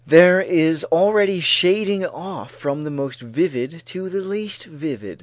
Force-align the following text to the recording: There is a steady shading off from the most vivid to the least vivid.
There 0.07 0.41
is 0.41 0.83
a 0.91 1.11
steady 1.41 1.41
shading 1.41 2.03
off 2.07 2.49
from 2.55 2.81
the 2.85 2.89
most 2.89 3.19
vivid 3.21 3.85
to 3.85 4.09
the 4.09 4.21
least 4.21 4.65
vivid. 4.65 5.19